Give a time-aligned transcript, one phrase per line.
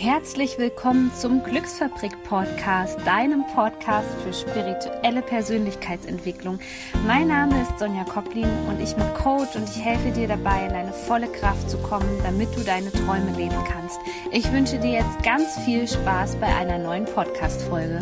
[0.00, 6.60] Herzlich willkommen zum Glücksfabrik Podcast, deinem Podcast für spirituelle Persönlichkeitsentwicklung.
[7.04, 10.72] Mein Name ist Sonja Koplin und ich bin Coach und ich helfe dir dabei, in
[10.72, 13.98] deine volle Kraft zu kommen, damit du deine Träume leben kannst.
[14.30, 17.98] Ich wünsche dir jetzt ganz viel Spaß bei einer neuen Podcast-Folge.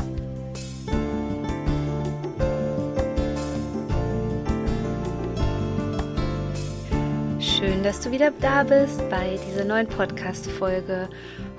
[7.41, 11.09] Schön, dass du wieder da bist bei dieser neuen Podcast-Folge.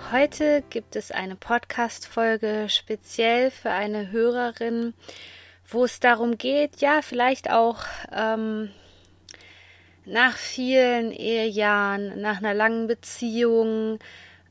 [0.10, 4.94] Heute gibt es eine Podcast-Folge speziell für eine Hörerin,
[5.68, 7.80] wo es darum geht, ja, vielleicht auch
[8.14, 8.70] ähm,
[10.06, 14.00] nach vielen Ehejahren, nach einer langen Beziehung,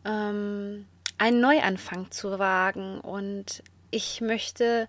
[0.05, 0.84] ähm,
[1.16, 3.00] einen Neuanfang zu wagen.
[3.00, 4.88] Und ich möchte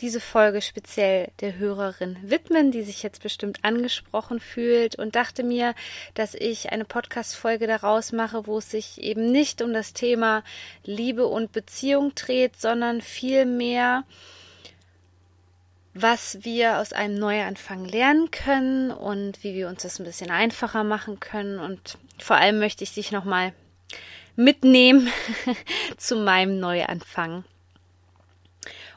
[0.00, 5.74] diese Folge speziell der Hörerin widmen, die sich jetzt bestimmt angesprochen fühlt und dachte mir,
[6.14, 10.42] dass ich eine Podcast-Folge daraus mache, wo es sich eben nicht um das Thema
[10.84, 14.04] Liebe und Beziehung dreht, sondern vielmehr
[15.98, 20.84] was wir aus einem Neuanfang lernen können und wie wir uns das ein bisschen einfacher
[20.84, 21.58] machen können.
[21.58, 23.54] Und vor allem möchte ich dich nochmal
[24.36, 25.08] mitnehmen
[25.96, 27.44] zu meinem Neuanfang.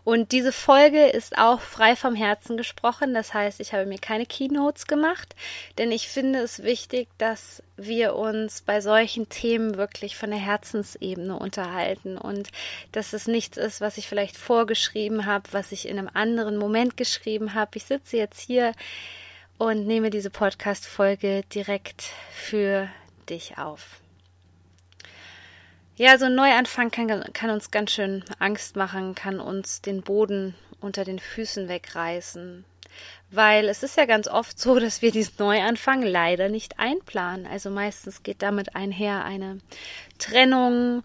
[0.03, 3.13] Und diese Folge ist auch frei vom Herzen gesprochen.
[3.13, 5.35] Das heißt, ich habe mir keine Keynotes gemacht,
[5.77, 11.37] denn ich finde es wichtig, dass wir uns bei solchen Themen wirklich von der Herzensebene
[11.37, 12.49] unterhalten und
[12.91, 16.97] dass es nichts ist, was ich vielleicht vorgeschrieben habe, was ich in einem anderen Moment
[16.97, 17.71] geschrieben habe.
[17.75, 18.73] Ich sitze jetzt hier
[19.57, 22.89] und nehme diese Podcast-Folge direkt für
[23.29, 23.99] dich auf.
[25.99, 30.55] Ja, so ein Neuanfang kann, kann uns ganz schön Angst machen, kann uns den Boden
[30.79, 32.63] unter den Füßen wegreißen.
[33.31, 37.45] Weil es ist ja ganz oft so, dass wir diesen Neuanfang leider nicht einplanen.
[37.45, 39.57] Also meistens geht damit einher eine
[40.19, 41.03] Trennung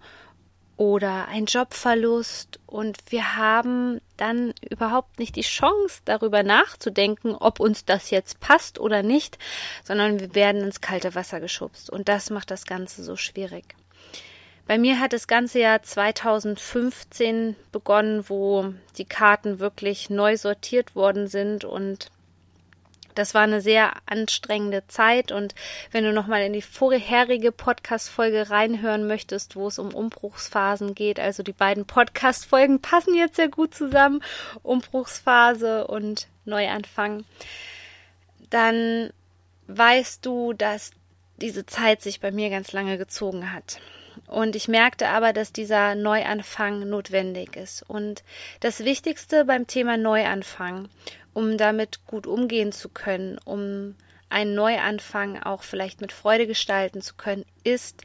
[0.77, 7.85] oder ein Jobverlust und wir haben dann überhaupt nicht die Chance darüber nachzudenken, ob uns
[7.85, 9.39] das jetzt passt oder nicht,
[9.83, 13.75] sondern wir werden ins kalte Wasser geschubst und das macht das Ganze so schwierig.
[14.67, 21.27] Bei mir hat das ganze Jahr 2015 begonnen, wo die Karten wirklich neu sortiert worden
[21.27, 21.65] sind.
[21.65, 22.11] Und
[23.15, 25.33] das war eine sehr anstrengende Zeit.
[25.33, 25.55] Und
[25.91, 30.95] wenn du noch mal in die vorherige Podcast Folge reinhören möchtest, wo es um Umbruchsphasen
[30.95, 34.23] geht, also die beiden Podcast Folgen passen jetzt sehr gut zusammen,
[34.63, 37.25] Umbruchsphase und Neuanfang,
[38.49, 39.11] dann
[39.67, 40.93] weißt du, dass
[41.37, 43.79] diese Zeit sich bei mir ganz lange gezogen hat.
[44.27, 47.83] Und ich merkte aber, dass dieser Neuanfang notwendig ist.
[47.83, 48.23] Und
[48.61, 50.89] das Wichtigste beim Thema Neuanfang,
[51.35, 53.97] um damit gut umgehen zu können, um
[54.31, 58.03] einen Neuanfang auch vielleicht mit Freude gestalten zu können, ist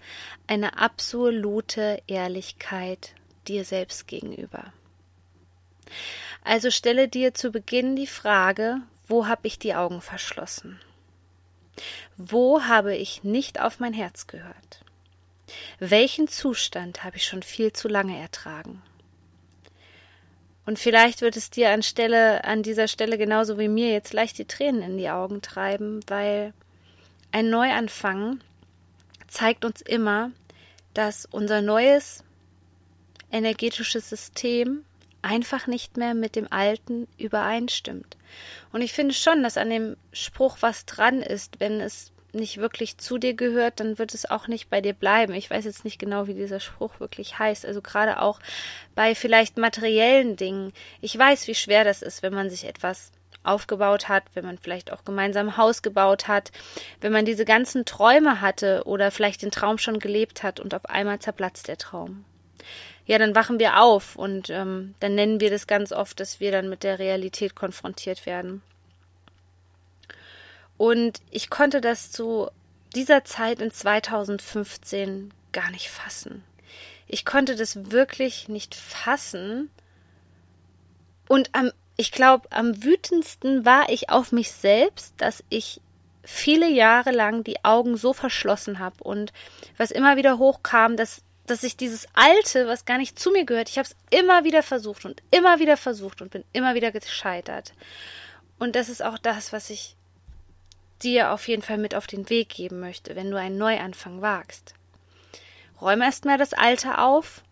[0.47, 3.13] eine absolute Ehrlichkeit
[3.47, 4.73] dir selbst gegenüber.
[6.43, 10.79] Also stelle dir zu Beginn die Frage, wo habe ich die Augen verschlossen?
[12.17, 14.81] Wo habe ich nicht auf mein Herz gehört?
[15.79, 18.81] Welchen Zustand habe ich schon viel zu lange ertragen?
[20.65, 21.81] Und vielleicht wird es dir an
[22.43, 26.53] an dieser Stelle genauso wie mir jetzt leicht die Tränen in die Augen treiben, weil
[27.31, 28.39] ein Neuanfang
[29.27, 30.31] zeigt uns immer,
[30.93, 32.23] dass unser neues
[33.31, 34.83] energetisches System
[35.21, 38.17] einfach nicht mehr mit dem alten übereinstimmt.
[38.71, 42.97] Und ich finde schon, dass an dem Spruch was dran ist, wenn es nicht wirklich
[42.97, 45.33] zu dir gehört, dann wird es auch nicht bei dir bleiben.
[45.33, 47.65] Ich weiß jetzt nicht genau, wie dieser Spruch wirklich heißt.
[47.65, 48.39] Also gerade auch
[48.95, 50.73] bei vielleicht materiellen Dingen.
[51.01, 53.11] Ich weiß, wie schwer das ist, wenn man sich etwas
[53.43, 56.51] aufgebaut hat, wenn man vielleicht auch gemeinsam ein Haus gebaut hat,
[57.01, 60.85] wenn man diese ganzen Träume hatte oder vielleicht den Traum schon gelebt hat und auf
[60.85, 62.25] einmal zerplatzt der Traum.
[63.05, 66.51] Ja, dann wachen wir auf und ähm, dann nennen wir das ganz oft, dass wir
[66.51, 68.61] dann mit der Realität konfrontiert werden.
[70.79, 72.49] Und ich konnte das zu
[72.95, 76.41] dieser Zeit in 2015 gar nicht fassen.
[77.05, 79.69] Ich konnte das wirklich nicht fassen.
[81.27, 85.81] Und am, ich glaube, am wütendsten war ich auf mich selbst, dass ich
[86.23, 89.33] viele Jahre lang die Augen so verschlossen habe und
[89.75, 93.69] was immer wieder hochkam, dass dass ich dieses Alte, was gar nicht zu mir gehört,
[93.69, 97.73] ich habe es immer wieder versucht und immer wieder versucht und bin immer wieder gescheitert.
[98.59, 99.95] Und das ist auch das, was ich
[101.03, 104.73] dir auf jeden Fall mit auf den Weg geben möchte, wenn du einen Neuanfang wagst.
[105.81, 107.43] Räume erstmal das Alte auf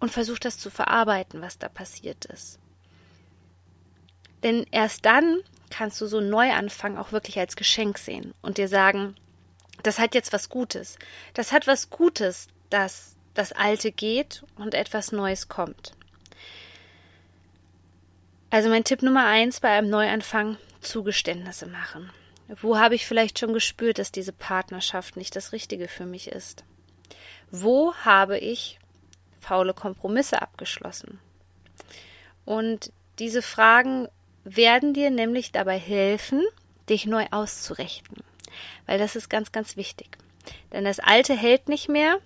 [0.00, 2.58] und versuch das zu verarbeiten, was da passiert ist.
[4.42, 8.68] Denn erst dann kannst du so einen Neuanfang auch wirklich als Geschenk sehen und dir
[8.68, 9.16] sagen,
[9.82, 10.98] das hat jetzt was Gutes.
[11.34, 15.92] Das hat was Gutes, dass das Alte geht und etwas Neues kommt.
[18.50, 22.10] Also mein Tipp Nummer eins bei einem Neuanfang, Zugeständnisse machen.
[22.48, 26.64] Wo habe ich vielleicht schon gespürt, dass diese Partnerschaft nicht das Richtige für mich ist?
[27.50, 28.78] Wo habe ich
[29.40, 31.18] faule Kompromisse abgeschlossen?
[32.44, 34.08] Und diese Fragen
[34.44, 36.44] werden dir nämlich dabei helfen,
[36.88, 38.22] dich neu auszurichten.
[38.86, 40.16] Weil das ist ganz, ganz wichtig.
[40.72, 42.18] Denn das Alte hält nicht mehr.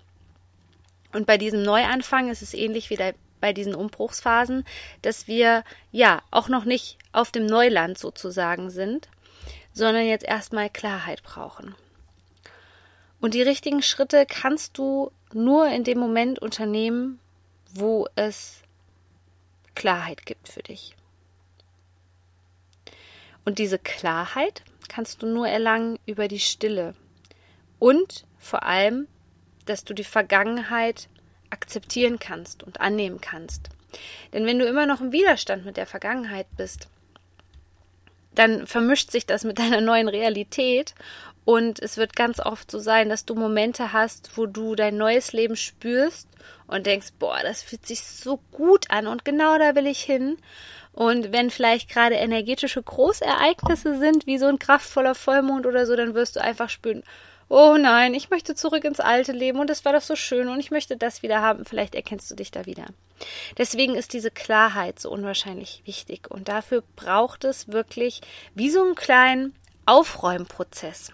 [1.13, 4.65] Und bei diesem Neuanfang ist es ähnlich wie bei diesen Umbruchsphasen,
[5.01, 9.09] dass wir ja auch noch nicht auf dem Neuland sozusagen sind,
[9.73, 11.75] sondern jetzt erstmal Klarheit brauchen.
[13.19, 17.19] Und die richtigen Schritte kannst du nur in dem Moment unternehmen,
[17.73, 18.61] wo es
[19.75, 20.95] Klarheit gibt für dich.
[23.45, 26.95] Und diese Klarheit kannst du nur erlangen über die Stille
[27.79, 29.07] und vor allem,
[29.65, 31.07] dass du die Vergangenheit
[31.49, 33.69] akzeptieren kannst und annehmen kannst.
[34.33, 36.87] Denn wenn du immer noch im Widerstand mit der Vergangenheit bist,
[38.35, 40.93] dann vermischt sich das mit deiner neuen Realität
[41.43, 45.33] und es wird ganz oft so sein, dass du Momente hast, wo du dein neues
[45.33, 46.27] Leben spürst
[46.67, 50.37] und denkst, boah, das fühlt sich so gut an und genau da will ich hin.
[50.93, 56.13] Und wenn vielleicht gerade energetische Großereignisse sind, wie so ein kraftvoller Vollmond oder so, dann
[56.13, 57.03] wirst du einfach spüren,
[57.51, 60.59] oh nein, ich möchte zurück ins alte Leben und es war doch so schön und
[60.59, 61.65] ich möchte das wieder haben.
[61.65, 62.85] Vielleicht erkennst du dich da wieder.
[63.57, 68.21] Deswegen ist diese Klarheit so unwahrscheinlich wichtig und dafür braucht es wirklich
[68.55, 69.53] wie so einen kleinen
[69.85, 71.11] Aufräumprozess.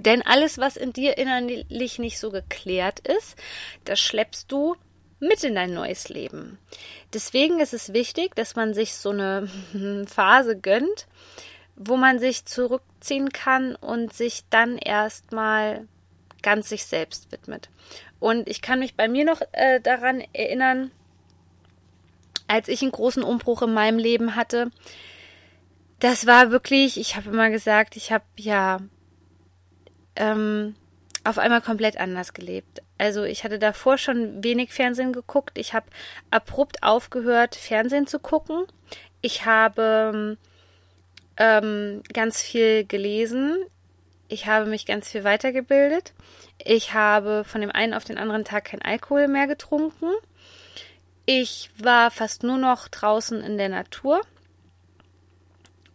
[0.00, 3.36] Denn alles, was in dir innerlich nicht so geklärt ist,
[3.84, 4.76] das schleppst du
[5.20, 6.58] mit in dein neues Leben.
[7.12, 9.48] Deswegen ist es wichtig, dass man sich so eine
[10.06, 11.06] Phase gönnt,
[11.78, 15.86] wo man sich zurückziehen kann und sich dann erstmal
[16.42, 17.70] ganz sich selbst widmet.
[18.20, 20.90] Und ich kann mich bei mir noch äh, daran erinnern,
[22.48, 24.70] als ich einen großen Umbruch in meinem Leben hatte.
[26.00, 28.80] Das war wirklich, ich habe immer gesagt, ich habe ja
[30.16, 30.74] ähm,
[31.24, 32.82] auf einmal komplett anders gelebt.
[32.96, 35.58] Also ich hatte davor schon wenig Fernsehen geguckt.
[35.58, 35.86] Ich habe
[36.30, 38.64] abrupt aufgehört, Fernsehen zu gucken.
[39.20, 40.38] Ich habe
[41.38, 43.56] ähm, ganz viel gelesen.
[44.28, 46.12] Ich habe mich ganz viel weitergebildet.
[46.62, 50.12] Ich habe von dem einen auf den anderen Tag kein Alkohol mehr getrunken.
[51.24, 54.20] Ich war fast nur noch draußen in der Natur.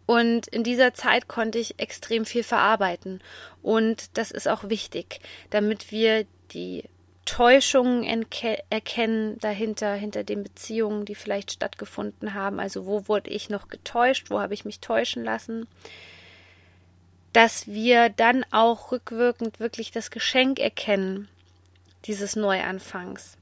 [0.06, 3.22] Und in dieser Zeit konnte ich extrem viel verarbeiten.
[3.62, 5.20] Und das ist auch wichtig,
[5.50, 6.84] damit wir die
[7.24, 8.26] Täuschungen
[8.70, 12.60] erkennen dahinter, hinter den Beziehungen, die vielleicht stattgefunden haben.
[12.60, 15.66] Also wo wurde ich noch getäuscht, wo habe ich mich täuschen lassen.
[17.32, 21.28] Dass wir dann auch rückwirkend wirklich das Geschenk erkennen,
[22.04, 23.36] dieses Neuanfangs.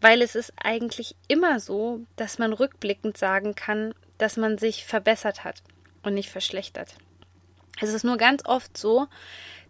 [0.00, 5.44] Weil es ist eigentlich immer so, dass man rückblickend sagen kann, dass man sich verbessert
[5.44, 5.62] hat
[6.02, 6.96] und nicht verschlechtert.
[7.80, 9.06] Es ist nur ganz oft so,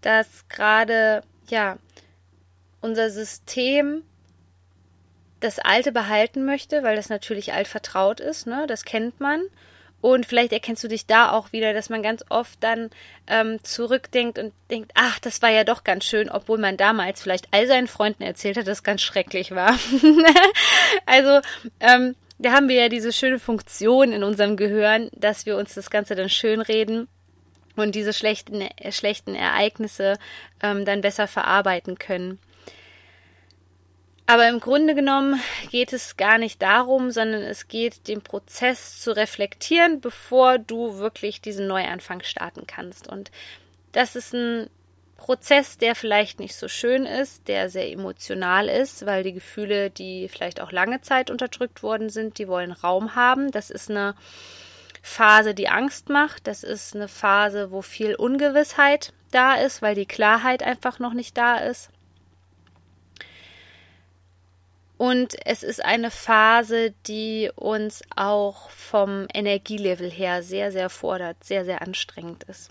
[0.01, 1.77] dass gerade, ja,
[2.83, 4.03] unser System
[5.41, 8.67] das Alte behalten möchte, weil das natürlich altvertraut ist, ne?
[8.69, 9.43] Das kennt man.
[10.01, 12.91] Und vielleicht erkennst du dich da auch wieder, dass man ganz oft dann
[13.29, 17.47] ähm, zurückdenkt und denkt, ach, das war ja doch ganz schön, obwohl man damals vielleicht
[17.53, 19.79] all seinen Freunden erzählt hat, dass es ganz schrecklich war.
[21.07, 21.41] also
[21.79, 25.89] ähm, da haben wir ja diese schöne Funktion in unserem Gehirn, dass wir uns das
[25.89, 27.07] Ganze dann schönreden
[27.77, 30.19] und diese schlechten, äh, schlechten Ereignisse
[30.65, 32.41] ähm, dann besser verarbeiten können.
[34.33, 39.15] Aber im Grunde genommen geht es gar nicht darum, sondern es geht, den Prozess zu
[39.15, 43.07] reflektieren, bevor du wirklich diesen Neuanfang starten kannst.
[43.09, 43.31] Und
[43.93, 44.71] das ist ein
[45.19, 50.31] Prozess, der vielleicht nicht so schön ist, der sehr emotional ist, weil die Gefühle, die
[50.31, 53.51] vielleicht auch lange Zeit unterdrückt worden sind, die wollen Raum haben.
[53.51, 54.15] Das ist eine
[55.03, 56.47] Phase, die Angst macht.
[56.47, 61.37] Das ist eine Phase, wo viel Ungewissheit da ist, weil die Klarheit einfach noch nicht
[61.37, 61.91] da ist.
[65.03, 71.65] Und es ist eine Phase, die uns auch vom Energielevel her sehr, sehr fordert, sehr,
[71.65, 72.71] sehr anstrengend ist.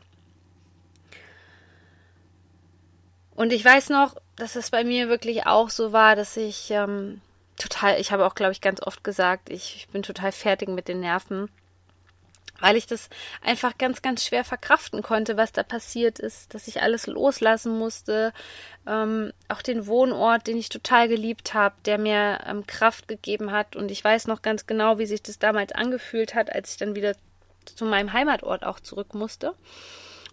[3.36, 7.20] Und ich weiß noch, dass es bei mir wirklich auch so war, dass ich ähm,
[7.58, 10.88] total, ich habe auch, glaube ich, ganz oft gesagt, ich, ich bin total fertig mit
[10.88, 11.50] den Nerven
[12.62, 13.10] weil ich das
[13.41, 18.32] einfach ganz, ganz schwer verkraften konnte, was da passiert ist, dass ich alles loslassen musste,
[18.88, 23.75] ähm, auch den Wohnort, den ich total geliebt habe, der mir ähm, Kraft gegeben hat
[23.75, 26.96] und ich weiß noch ganz genau, wie sich das damals angefühlt hat, als ich dann
[26.96, 27.15] wieder
[27.65, 29.53] zu meinem Heimatort auch zurück musste,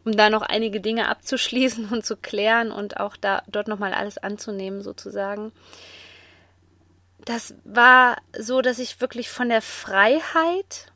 [0.05, 4.19] um da noch einige Dinge abzuschließen und zu klären und auch da dort nochmal alles
[4.19, 5.53] anzunehmen sozusagen.
[7.25, 10.93] das war so, dass ich wirklich von der Freiheit,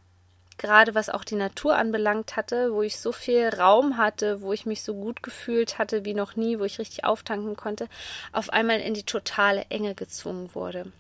[0.58, 4.66] gerade was auch die Natur anbelangt hatte, wo ich so viel Raum hatte, wo ich
[4.66, 7.88] mich so gut gefühlt hatte wie noch nie, wo ich richtig auftanken konnte,
[8.32, 10.92] auf einmal in die totale Enge gezwungen wurde.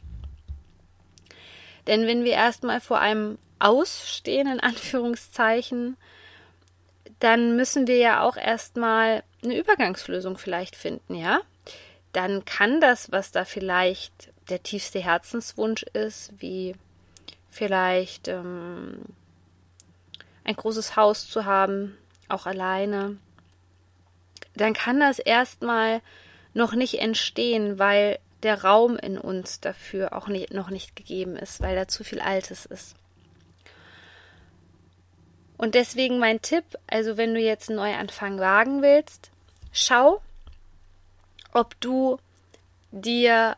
[1.86, 5.96] Denn wenn wir erstmal vor einem Ausstehen, in Anführungszeichen,
[7.18, 11.40] dann müssen wir ja auch erstmal eine Übergangslösung vielleicht finden, ja?
[12.12, 16.74] Dann kann das, was da vielleicht der tiefste Herzenswunsch ist, wie
[17.48, 19.02] vielleicht ähm,
[20.44, 21.96] ein großes Haus zu haben,
[22.28, 23.16] auch alleine,
[24.54, 26.00] dann kann das erstmal
[26.54, 31.60] noch nicht entstehen, weil der Raum in uns dafür auch nicht, noch nicht gegeben ist,
[31.60, 32.96] weil da zu viel Altes ist.
[35.56, 39.30] Und deswegen mein Tipp, also wenn du jetzt einen Neuanfang wagen willst,
[39.72, 40.20] schau,
[41.52, 42.18] ob du
[42.90, 43.56] dir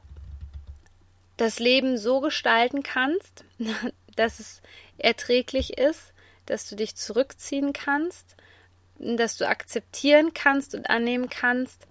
[1.39, 3.45] das Leben so gestalten kannst,
[4.17, 4.61] dass es
[4.99, 6.13] erträglich ist,
[6.47, 8.37] dass du dich zurückziehen kannst,
[8.99, 11.87] dass du akzeptieren kannst und annehmen kannst,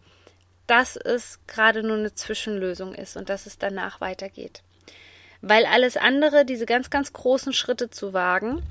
[0.67, 4.63] dass es gerade nur eine Zwischenlösung ist und dass es danach weitergeht.
[5.41, 8.63] Weil alles andere, diese ganz, ganz großen Schritte zu wagen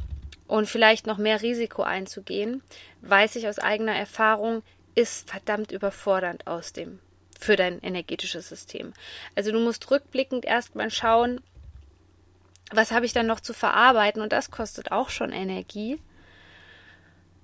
[0.46, 2.62] und vielleicht noch mehr Risiko einzugehen,
[3.02, 4.62] weiß ich aus eigener Erfahrung,
[4.94, 6.98] ist verdammt überfordernd aus dem
[7.38, 8.92] für dein energetisches System.
[9.34, 11.40] Also du musst rückblickend erstmal schauen,
[12.72, 15.98] was habe ich dann noch zu verarbeiten und das kostet auch schon Energie.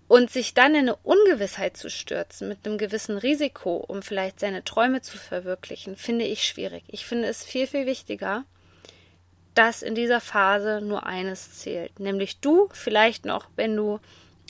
[0.09, 4.65] Und sich dann in eine Ungewissheit zu stürzen mit einem gewissen Risiko, um vielleicht seine
[4.65, 6.85] Träume zu verwirklichen, finde ich schwierig.
[6.89, 8.45] Ich finde es viel, viel wichtiger,
[9.55, 14.01] dass in dieser Phase nur eines zählt, nämlich du, vielleicht noch, wenn du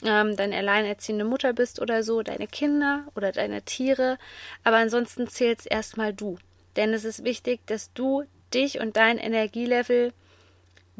[0.05, 4.17] ähm, deine alleinerziehende Mutter bist oder so, deine Kinder oder deine Tiere,
[4.63, 6.37] aber ansonsten zählt es erstmal du.
[6.75, 10.13] Denn es ist wichtig, dass du dich und dein Energielevel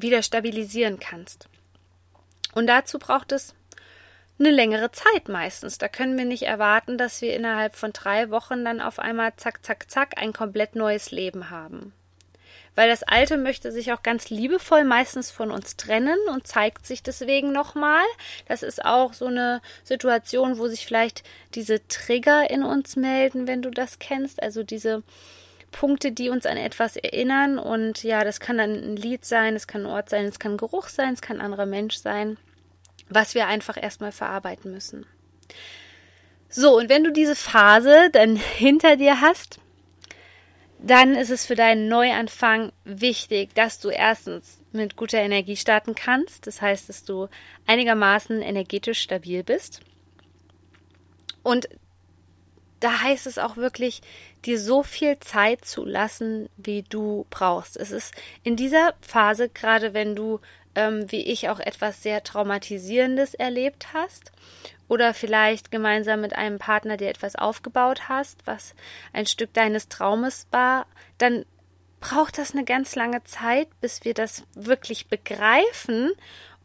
[0.01, 1.47] wieder stabilisieren kannst.
[2.53, 3.53] Und dazu braucht es
[4.39, 5.77] eine längere Zeit meistens.
[5.77, 9.65] Da können wir nicht erwarten, dass wir innerhalb von drei Wochen dann auf einmal zack,
[9.65, 11.93] zack, zack ein komplett neues Leben haben
[12.79, 17.03] weil das Alte möchte sich auch ganz liebevoll meistens von uns trennen und zeigt sich
[17.03, 18.05] deswegen nochmal.
[18.47, 21.23] Das ist auch so eine Situation, wo sich vielleicht
[21.55, 25.03] diese Trigger in uns melden, wenn du das kennst, also diese
[25.71, 29.67] Punkte, die uns an etwas erinnern und ja, das kann dann ein Lied sein, es
[29.67, 32.37] kann ein Ort sein, es kann ein Geruch sein, es kann ein anderer Mensch sein,
[33.09, 35.05] was wir einfach erstmal verarbeiten müssen.
[36.49, 39.59] So, und wenn du diese Phase dann hinter dir hast,
[40.81, 46.47] dann ist es für deinen Neuanfang wichtig, dass du erstens mit guter Energie starten kannst.
[46.47, 47.27] Das heißt, dass du
[47.67, 49.81] einigermaßen energetisch stabil bist.
[51.43, 51.67] Und
[52.79, 54.01] da heißt es auch wirklich,
[54.45, 57.77] dir so viel Zeit zu lassen, wie du brauchst.
[57.77, 60.39] Es ist in dieser Phase, gerade wenn du,
[60.75, 64.31] ähm, wie ich, auch etwas sehr Traumatisierendes erlebt hast
[64.87, 68.75] oder vielleicht gemeinsam mit einem Partner dir etwas aufgebaut hast, was
[69.13, 70.85] ein Stück deines Traumes war,
[71.17, 71.45] dann
[71.99, 76.11] braucht das eine ganz lange Zeit, bis wir das wirklich begreifen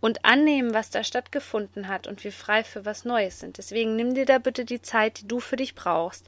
[0.05, 3.57] und annehmen, was da stattgefunden hat und wir frei für was Neues sind.
[3.57, 6.27] Deswegen nimm dir da bitte die Zeit, die du für dich brauchst.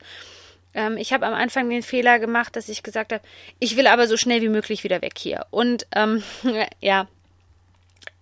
[0.73, 3.23] Ähm, ich habe am Anfang den Fehler gemacht, dass ich gesagt habe,
[3.59, 5.45] ich will aber so schnell wie möglich wieder weg hier.
[5.50, 6.23] Und ähm,
[6.80, 7.06] ja,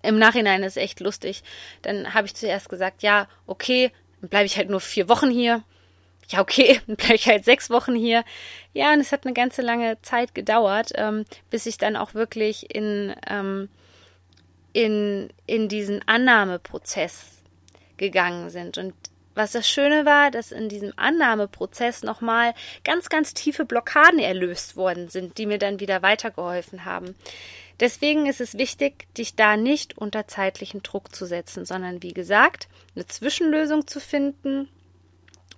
[0.02, 1.44] im Nachhinein ist echt lustig.
[1.82, 5.62] Dann habe ich zuerst gesagt, ja, okay, dann bleibe ich halt nur vier Wochen hier.
[6.30, 8.24] Ja, okay, dann bleibe ich halt sechs Wochen hier.
[8.72, 12.74] Ja, und es hat eine ganze lange Zeit gedauert, ähm, bis ich dann auch wirklich
[12.74, 13.68] in, ähm,
[14.74, 17.42] in, in diesen Annahmeprozess
[17.96, 18.76] gegangen sind.
[18.76, 18.92] Und
[19.34, 22.54] was das Schöne war, dass in diesem Annahmeprozess nochmal
[22.84, 27.14] ganz, ganz tiefe Blockaden erlöst worden sind, die mir dann wieder weitergeholfen haben.
[27.80, 32.68] Deswegen ist es wichtig, dich da nicht unter zeitlichen Druck zu setzen, sondern wie gesagt,
[32.94, 34.68] eine Zwischenlösung zu finden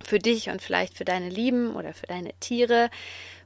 [0.03, 2.89] für dich und vielleicht für deine Lieben oder für deine Tiere,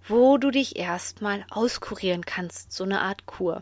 [0.08, 3.62] wo du dich erstmal auskurieren kannst, so eine Art Kur.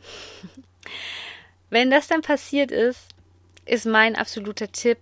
[1.70, 3.10] Wenn das dann passiert ist,
[3.66, 4.98] ist mein absoluter Tipp,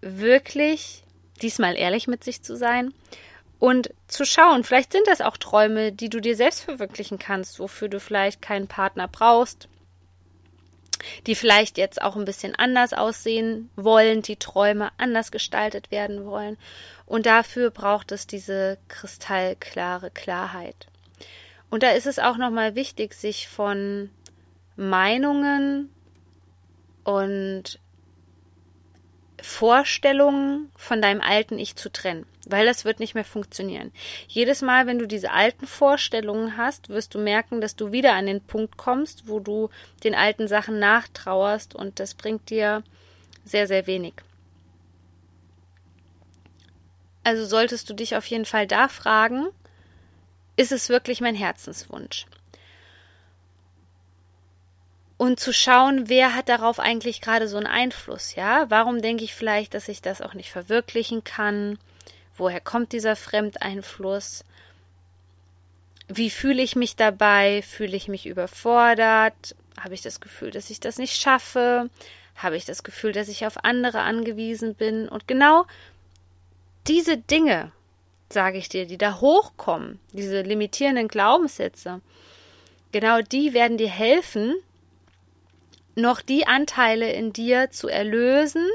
[0.00, 1.02] wirklich
[1.42, 2.94] diesmal ehrlich mit sich zu sein
[3.58, 7.88] und zu schauen, vielleicht sind das auch Träume, die du dir selbst verwirklichen kannst, wofür
[7.88, 9.68] du vielleicht keinen Partner brauchst,
[11.26, 16.56] die vielleicht jetzt auch ein bisschen anders aussehen wollen, die Träume anders gestaltet werden wollen.
[17.06, 20.86] Und dafür braucht es diese kristallklare Klarheit.
[21.70, 24.10] Und da ist es auch nochmal wichtig, sich von
[24.80, 25.90] Meinungen
[27.04, 27.78] und
[29.42, 33.92] Vorstellungen von deinem alten Ich zu trennen, weil das wird nicht mehr funktionieren.
[34.26, 38.24] Jedes Mal, wenn du diese alten Vorstellungen hast, wirst du merken, dass du wieder an
[38.24, 39.68] den Punkt kommst, wo du
[40.02, 42.82] den alten Sachen nachtrauerst und das bringt dir
[43.44, 44.14] sehr, sehr wenig.
[47.22, 49.48] Also solltest du dich auf jeden Fall da fragen,
[50.56, 52.24] ist es wirklich mein Herzenswunsch?
[55.20, 58.70] Und zu schauen, wer hat darauf eigentlich gerade so einen Einfluss, ja?
[58.70, 61.78] Warum denke ich vielleicht, dass ich das auch nicht verwirklichen kann?
[62.38, 64.46] Woher kommt dieser Fremdeinfluss?
[66.08, 67.60] Wie fühle ich mich dabei?
[67.60, 69.54] Fühle ich mich überfordert?
[69.78, 71.90] Habe ich das Gefühl, dass ich das nicht schaffe?
[72.34, 75.06] Habe ich das Gefühl, dass ich auf andere angewiesen bin?
[75.06, 75.66] Und genau
[76.86, 77.72] diese Dinge,
[78.30, 82.00] sage ich dir, die da hochkommen, diese limitierenden Glaubenssätze,
[82.90, 84.56] genau die werden dir helfen,
[85.94, 88.66] noch die Anteile in dir zu erlösen,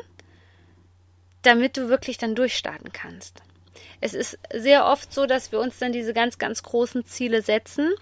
[1.41, 3.41] damit du wirklich dann durchstarten kannst.
[4.01, 7.93] Es ist sehr oft so, dass wir uns dann diese ganz, ganz großen Ziele setzen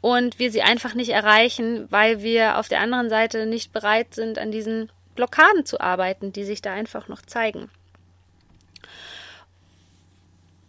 [0.00, 4.38] und wir sie einfach nicht erreichen, weil wir auf der anderen Seite nicht bereit sind,
[4.38, 7.70] an diesen Blockaden zu arbeiten, die sich da einfach noch zeigen.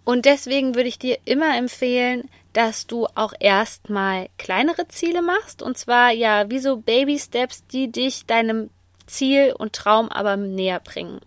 [0.05, 5.77] Und deswegen würde ich dir immer empfehlen, dass du auch erstmal kleinere Ziele machst und
[5.77, 8.69] zwar ja wie so Baby Steps, die dich deinem
[9.07, 11.19] Ziel und Traum aber näher bringen.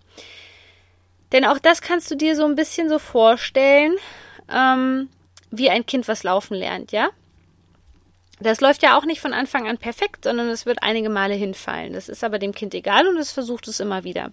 [1.32, 3.94] Denn auch das kannst du dir so ein bisschen so vorstellen,
[4.50, 5.10] ähm,
[5.50, 7.10] wie ein Kind was laufen lernt, ja?
[8.40, 11.92] Das läuft ja auch nicht von Anfang an perfekt, sondern es wird einige Male hinfallen.
[11.92, 14.30] Das ist aber dem Kind egal und es versucht es immer wieder.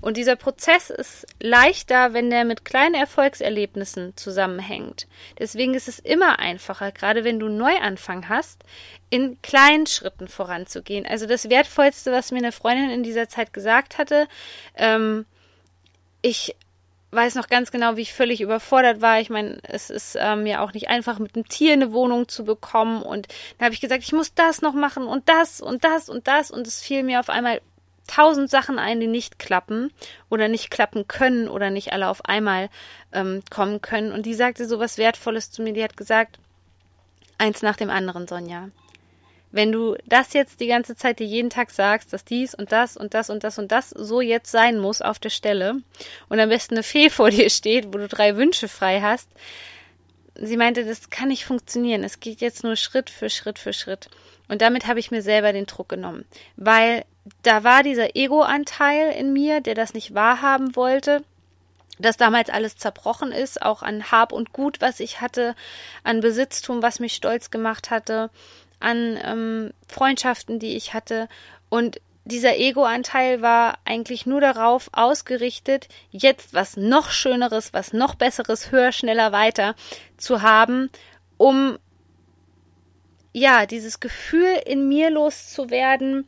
[0.00, 5.06] Und dieser Prozess ist leichter, wenn der mit kleinen Erfolgserlebnissen zusammenhängt.
[5.38, 8.64] Deswegen ist es immer einfacher, gerade wenn du Neuanfang hast,
[9.10, 11.06] in kleinen Schritten voranzugehen.
[11.06, 14.26] Also das Wertvollste, was mir eine Freundin in dieser Zeit gesagt hatte,
[14.76, 15.26] ähm,
[16.22, 16.56] ich
[17.12, 19.20] weiß noch ganz genau, wie ich völlig überfordert war.
[19.20, 22.44] Ich meine, es ist ähm, ja auch nicht einfach, mit einem Tier eine Wohnung zu
[22.44, 23.02] bekommen.
[23.02, 26.26] Und dann habe ich gesagt, ich muss das noch machen und das und das und
[26.26, 26.50] das.
[26.50, 27.60] Und es fiel mir auf einmal
[28.06, 29.92] tausend Sachen ein, die nicht klappen
[30.28, 32.68] oder nicht klappen können oder nicht alle auf einmal
[33.12, 34.12] ähm, kommen können.
[34.12, 35.72] Und die sagte so was Wertvolles zu mir.
[35.72, 36.38] Die hat gesagt,
[37.38, 38.68] eins nach dem anderen, Sonja.
[39.52, 42.96] Wenn du das jetzt die ganze Zeit dir jeden Tag sagst, dass dies und das
[42.96, 45.76] und das und das und das so jetzt sein muss auf der Stelle
[46.28, 49.28] und am besten eine Fee vor dir steht, wo du drei Wünsche frei hast,
[50.34, 52.04] sie meinte, das kann nicht funktionieren.
[52.04, 54.10] Es geht jetzt nur Schritt für Schritt für Schritt.
[54.48, 56.24] Und damit habe ich mir selber den Druck genommen,
[56.56, 57.04] weil
[57.42, 61.22] da war dieser Ego-Anteil in mir, der das nicht wahrhaben wollte
[61.98, 65.54] dass damals alles zerbrochen ist, auch an Hab und Gut, was ich hatte,
[66.04, 68.30] an Besitztum, was mich stolz gemacht hatte,
[68.80, 71.28] an ähm, Freundschaften, die ich hatte.
[71.68, 78.72] Und dieser Ego-Anteil war eigentlich nur darauf ausgerichtet, jetzt was noch Schöneres, was noch Besseres,
[78.72, 79.76] höher, schneller, weiter
[80.16, 80.90] zu haben,
[81.36, 81.78] um
[83.32, 86.26] ja, dieses Gefühl in mir loszuwerden,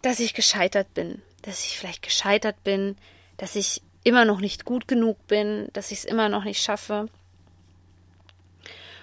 [0.00, 2.96] dass ich gescheitert bin, dass ich vielleicht gescheitert bin,
[3.36, 7.08] dass ich immer noch nicht gut genug bin, dass ich es immer noch nicht schaffe.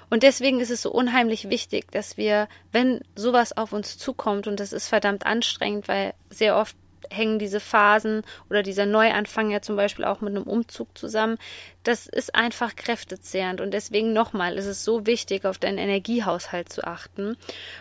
[0.09, 4.59] Und deswegen ist es so unheimlich wichtig, dass wir, wenn sowas auf uns zukommt, und
[4.59, 6.75] das ist verdammt anstrengend, weil sehr oft
[7.09, 11.37] hängen diese Phasen oder dieser Neuanfang ja zum Beispiel auch mit einem Umzug zusammen.
[11.83, 16.83] Das ist einfach kräftezehrend und deswegen nochmal ist es so wichtig, auf deinen Energiehaushalt zu
[16.83, 17.37] achten.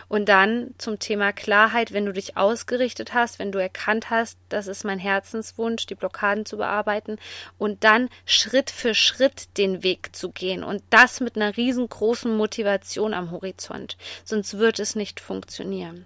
[0.07, 4.67] Und dann zum Thema Klarheit, wenn du dich ausgerichtet hast, wenn du erkannt hast, das
[4.67, 7.17] ist mein Herzenswunsch, die Blockaden zu bearbeiten
[7.57, 13.13] und dann Schritt für Schritt den Weg zu gehen und das mit einer riesengroßen Motivation
[13.13, 13.97] am Horizont.
[14.23, 16.05] Sonst wird es nicht funktionieren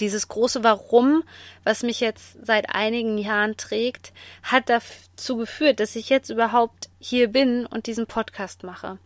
[0.00, 1.24] dieses große Warum,
[1.62, 7.28] was mich jetzt seit einigen Jahren trägt, hat dazu geführt, dass ich jetzt überhaupt hier
[7.28, 8.98] bin und diesen Podcast mache.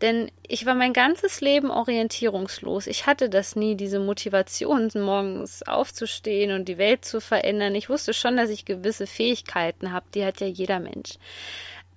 [0.00, 2.86] Denn ich war mein ganzes Leben orientierungslos.
[2.86, 7.74] Ich hatte das nie, diese Motivation, morgens aufzustehen und die Welt zu verändern.
[7.74, 11.14] Ich wusste schon, dass ich gewisse Fähigkeiten habe, die hat ja jeder Mensch.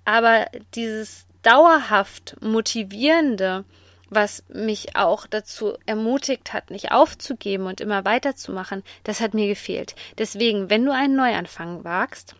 [0.04, 3.64] Aber dieses dauerhaft motivierende,
[4.10, 9.94] was mich auch dazu ermutigt hat, nicht aufzugeben und immer weiterzumachen, das hat mir gefehlt.
[10.16, 12.34] Deswegen, wenn du einen Neuanfang wagst,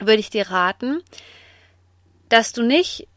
[0.00, 1.02] würde ich dir raten,
[2.28, 3.08] dass du nicht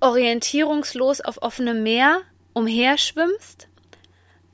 [0.00, 2.20] orientierungslos auf offenem Meer
[2.52, 3.68] umherschwimmst,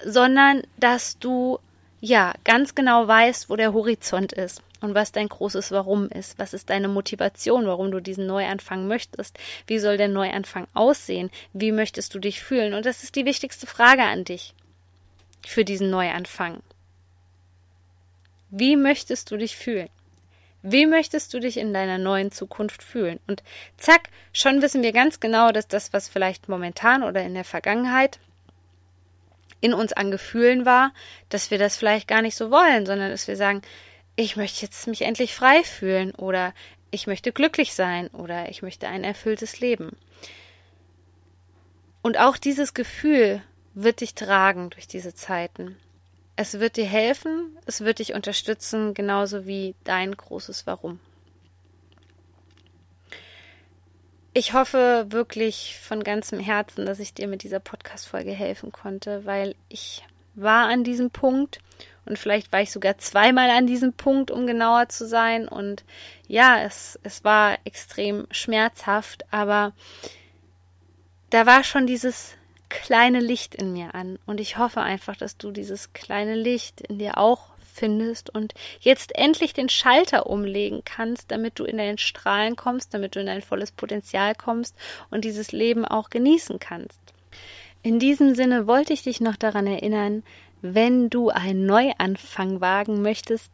[0.05, 1.59] sondern dass du
[2.01, 6.39] ja ganz genau weißt, wo der Horizont ist und was dein großes Warum ist.
[6.39, 9.39] Was ist deine Motivation, warum du diesen Neuanfang möchtest?
[9.67, 11.31] Wie soll der Neuanfang aussehen?
[11.53, 12.75] Wie möchtest du dich fühlen?
[12.75, 14.55] Und das ist die wichtigste Frage an dich
[15.45, 16.63] für diesen Neuanfang.
[18.51, 19.89] Wie möchtest du dich fühlen?
[20.63, 23.21] Wie möchtest du dich in deiner neuen Zukunft fühlen?
[23.27, 23.43] Und
[23.77, 28.19] zack, schon wissen wir ganz genau, dass das, was vielleicht momentan oder in der Vergangenheit
[29.61, 30.93] in uns an Gefühlen war,
[31.29, 33.63] dass wir das vielleicht gar nicht so wollen, sondern dass wir sagen,
[34.17, 36.55] ich möchte jetzt mich endlich frei fühlen oder
[36.91, 39.97] ich möchte glücklich sein oder ich möchte ein erfülltes Leben.
[42.03, 43.43] Und auch dieses Gefühl
[43.75, 45.77] wird dich tragen durch diese Zeiten.
[46.37, 51.01] Es wird dir helfen, es wird dich unterstützen, genauso wie dein großes Warum.
[54.33, 59.55] Ich hoffe wirklich von ganzem Herzen, dass ich dir mit dieser Podcast-Folge helfen konnte, weil
[59.69, 61.61] ich war an diesem Punkt
[62.07, 65.49] und vielleicht war ich sogar zweimal an diesem Punkt, um genauer zu sein.
[65.49, 65.85] Und
[66.29, 69.73] ja, es, es war extrem schmerzhaft, aber
[71.31, 72.35] da war schon dieses
[72.69, 74.19] kleine Licht in mir an.
[74.27, 79.17] Und ich hoffe einfach, dass du dieses kleine Licht in dir auch findest und jetzt
[79.17, 83.43] endlich den Schalter umlegen kannst, damit du in dein Strahlen kommst, damit du in dein
[83.43, 84.77] volles Potenzial kommst
[85.11, 87.01] und dieses Leben auch genießen kannst.
[87.83, 90.23] In diesem Sinne wollte ich dich noch daran erinnern,
[90.65, 93.53] wenn du einen Neuanfang wagen möchtest,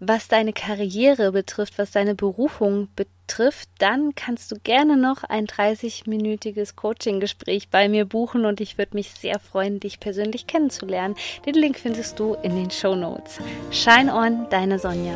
[0.00, 6.74] was deine Karriere betrifft, was deine Berufung betrifft, dann kannst du gerne noch ein 30-minütiges
[6.74, 11.16] Coaching-Gespräch bei mir buchen und ich würde mich sehr freuen, dich persönlich kennenzulernen.
[11.46, 13.38] Den Link findest du in den Show Notes.
[13.70, 15.14] Shine on, deine Sonja.